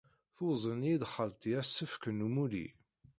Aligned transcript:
Tuzen-iyi-d 0.35 1.03
xalti 1.13 1.51
asefk 1.61 2.03
n 2.11 2.25
umulli. 2.27 2.67